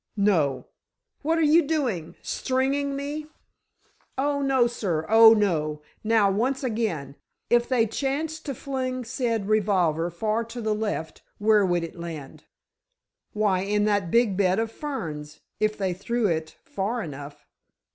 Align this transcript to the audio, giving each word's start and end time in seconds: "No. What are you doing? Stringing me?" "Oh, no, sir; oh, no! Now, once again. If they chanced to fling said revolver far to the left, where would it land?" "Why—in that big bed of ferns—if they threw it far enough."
"No. 0.17 0.65
What 1.21 1.37
are 1.37 1.43
you 1.43 1.61
doing? 1.61 2.15
Stringing 2.23 2.95
me?" 2.95 3.27
"Oh, 4.17 4.41
no, 4.41 4.65
sir; 4.65 5.05
oh, 5.07 5.35
no! 5.35 5.83
Now, 6.03 6.31
once 6.31 6.63
again. 6.63 7.17
If 7.51 7.69
they 7.69 7.85
chanced 7.85 8.43
to 8.47 8.55
fling 8.55 9.03
said 9.05 9.47
revolver 9.47 10.09
far 10.09 10.43
to 10.45 10.59
the 10.59 10.73
left, 10.73 11.21
where 11.37 11.63
would 11.63 11.83
it 11.83 11.99
land?" 11.99 12.45
"Why—in 13.33 13.85
that 13.85 14.09
big 14.09 14.35
bed 14.35 14.57
of 14.57 14.71
ferns—if 14.71 15.77
they 15.77 15.93
threw 15.93 16.25
it 16.25 16.57
far 16.63 17.03
enough." 17.03 17.45